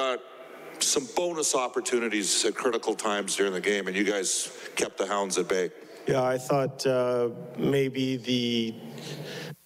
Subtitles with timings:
[0.00, 0.20] got
[0.78, 5.36] some bonus opportunities at critical times during the game, and you guys kept the Hounds
[5.36, 5.70] at bay.
[6.06, 8.74] Yeah, I thought uh, maybe the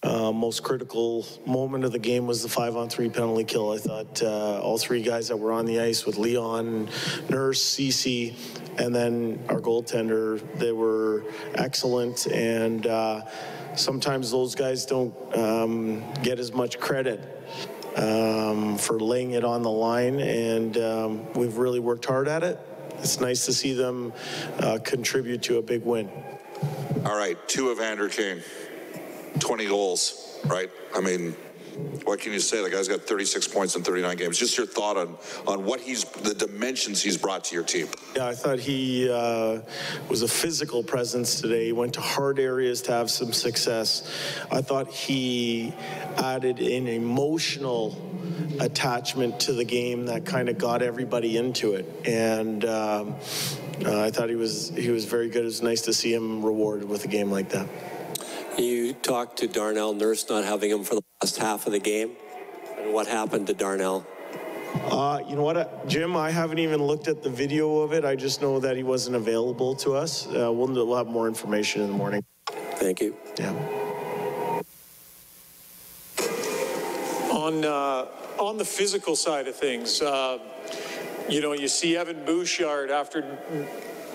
[0.03, 3.71] uh, most critical moment of the game was the five on three penalty kill.
[3.71, 6.89] I thought uh, all three guys that were on the ice with Leon,
[7.29, 8.35] Nurse, Ceci,
[8.77, 11.23] and then our goaltender, they were
[11.53, 12.27] excellent.
[12.27, 13.21] And uh,
[13.75, 17.21] sometimes those guys don't um, get as much credit
[17.95, 22.59] um, for laying it on the line, and um, we've really worked hard at it.
[22.99, 24.13] It's nice to see them
[24.59, 26.09] uh, contribute to a big win.
[27.05, 28.41] All right, two Evander Kane,
[29.39, 30.71] 20 goals, right?
[30.93, 31.35] I mean,
[32.03, 32.63] what can you say?
[32.63, 34.37] The guy's got 36 points in 39 games.
[34.37, 37.87] Just your thought on, on what he's, the dimensions he's brought to your team.
[38.15, 39.61] Yeah, I thought he uh,
[40.09, 41.65] was a physical presence today.
[41.65, 44.09] He went to hard areas to have some success.
[44.51, 45.73] I thought he
[46.17, 48.01] added an emotional
[48.59, 51.85] attachment to the game that kind of got everybody into it.
[52.05, 53.15] And um,
[53.85, 55.41] uh, I thought he was he was very good.
[55.41, 57.67] It was nice to see him rewarded with a game like that.
[58.57, 62.11] You talked to Darnell Nurse not having him for the last half of the game.
[62.77, 64.05] And what happened to Darnell?
[64.75, 66.15] Uh, you know what, uh, Jim?
[66.15, 68.05] I haven't even looked at the video of it.
[68.05, 70.27] I just know that he wasn't available to us.
[70.27, 72.23] Uh, we'll, we'll have more information in the morning.
[72.75, 73.15] Thank you.
[73.39, 73.53] Yeah.
[77.31, 78.05] On, uh,
[78.37, 80.37] on the physical side of things, uh,
[81.27, 83.39] you know, you see Evan Bouchard after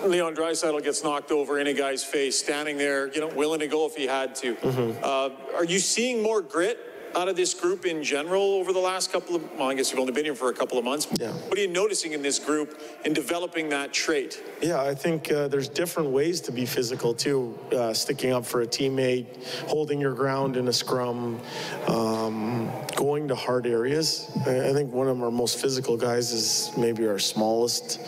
[0.05, 3.67] Leon Draisaitl gets knocked over in a guy's face, standing there, you know, willing to
[3.67, 4.55] go if he had to.
[5.03, 9.11] Uh, are you seeing more grit out of this group in general over the last
[9.11, 11.07] couple of, well, I guess you've only been here for a couple of months.
[11.19, 11.31] Yeah.
[11.31, 14.41] What are you noticing in this group in developing that trait?
[14.61, 17.57] Yeah, I think uh, there's different ways to be physical too.
[17.71, 19.25] Uh, sticking up for a teammate,
[19.67, 21.39] holding your ground in a scrum,
[21.87, 24.31] um, going to hard areas.
[24.41, 27.99] I think one of our most physical guys is maybe our smallest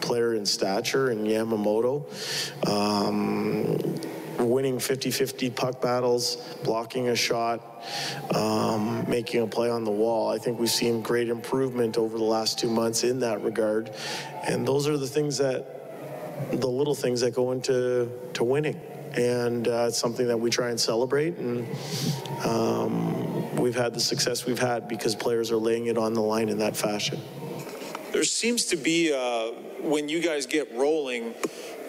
[0.00, 2.04] player in stature in Yamamoto.
[2.68, 3.78] Um,
[4.38, 7.82] winning 50-50 puck battles, blocking a shot,
[8.34, 10.30] um, making a play on the wall.
[10.30, 13.90] I think we've seen great improvement over the last two months in that regard.
[14.46, 15.82] And those are the things that
[16.50, 18.80] the little things that go into to winning.
[19.14, 21.36] And uh, it's something that we try and celebrate.
[21.36, 21.66] And
[22.44, 26.48] um, we've had the success we've had because players are laying it on the line
[26.48, 27.20] in that fashion.
[28.12, 31.34] There seems to be, uh, when you guys get rolling,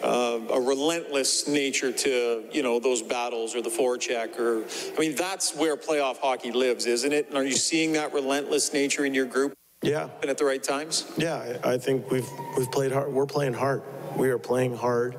[0.02, 4.64] uh, a relentless nature to, you know, those battles or the forecheck or,
[4.96, 7.28] I mean, that's where playoff hockey lives, isn't it?
[7.28, 10.62] And are you seeing that relentless nature in your group Yeah, and at the right
[10.62, 11.06] times?
[11.16, 13.12] Yeah, I I think we've we've played hard.
[13.12, 13.82] We're playing hard.
[14.16, 15.16] We are playing hard.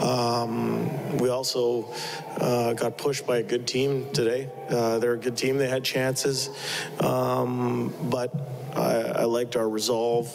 [0.00, 1.92] Um, we also
[2.38, 4.48] uh, got pushed by a good team today.
[4.68, 5.58] Uh, they're a good team.
[5.58, 6.50] They had chances,
[7.00, 8.34] um, but
[8.74, 10.30] I, I liked our resolve,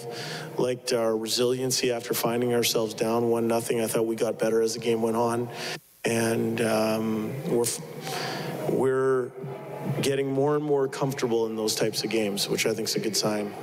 [0.58, 3.82] liked our resiliency after finding ourselves down one nothing.
[3.82, 5.50] I thought we got better as the game went on,
[6.04, 7.66] and um, we're
[8.70, 9.32] we're
[10.02, 13.00] getting more and more comfortable in those types of games, which I think is a
[13.00, 13.54] good sign.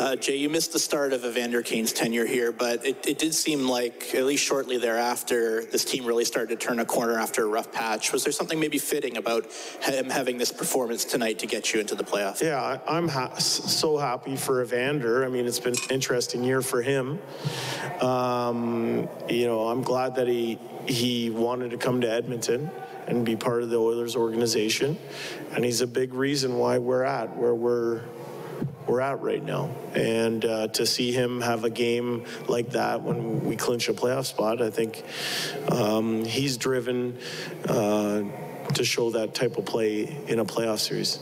[0.00, 3.34] Uh, Jay, you missed the start of Evander Kane's tenure here, but it, it did
[3.34, 7.44] seem like, at least shortly thereafter, this team really started to turn a corner after
[7.44, 8.10] a rough patch.
[8.10, 9.44] Was there something maybe fitting about
[9.82, 12.40] him having this performance tonight to get you into the playoffs?
[12.40, 15.22] Yeah, I- I'm ha- so happy for Evander.
[15.22, 17.18] I mean, it's been an interesting year for him.
[18.00, 22.70] Um, you know, I'm glad that he he wanted to come to Edmonton
[23.06, 24.96] and be part of the Oilers organization,
[25.52, 28.00] and he's a big reason why we're at where we're
[28.86, 29.70] we're at right now.
[29.94, 34.26] And uh, to see him have a game like that when we clinch a playoff
[34.26, 35.04] spot, I think
[35.70, 37.18] um, he's driven
[37.68, 38.22] uh,
[38.74, 41.18] to show that type of play in a playoff series.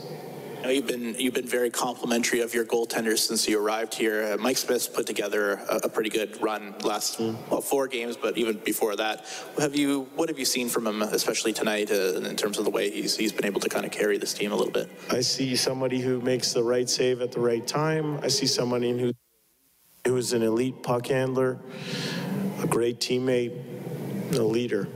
[0.59, 4.33] I know you've been you've been very complimentary of your goaltenders since you arrived here.
[4.33, 8.37] Uh, Mike Smith's put together a, a pretty good run last well, four games, but
[8.37, 9.25] even before that,
[9.57, 12.71] have you what have you seen from him, especially tonight, uh, in terms of the
[12.71, 14.89] way he's he's been able to kind of carry this team a little bit?
[15.09, 18.19] I see somebody who makes the right save at the right time.
[18.21, 19.13] I see somebody who
[20.05, 21.57] who is an elite puck handler,
[22.61, 24.89] a great teammate, a leader.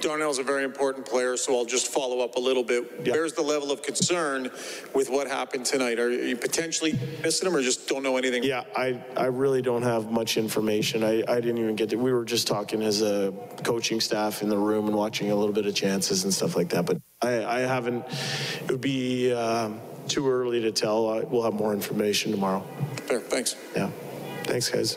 [0.00, 2.84] Darnell's a very important player, so I'll just follow up a little bit.
[3.04, 3.12] Yeah.
[3.12, 4.50] Where's the level of concern
[4.94, 5.98] with what happened tonight?
[5.98, 8.44] Are you potentially missing him or just don't know anything?
[8.44, 11.02] Yeah, I, I really don't have much information.
[11.02, 13.32] I, I didn't even get to, we were just talking as a
[13.64, 16.68] coaching staff in the room and watching a little bit of chances and stuff like
[16.70, 16.86] that.
[16.86, 18.04] But I, I haven't,
[18.62, 21.08] it would be um, too early to tell.
[21.10, 22.60] I, we'll have more information tomorrow.
[23.06, 23.56] Fair, thanks.
[23.74, 23.90] Yeah.
[24.44, 24.96] Thanks, guys.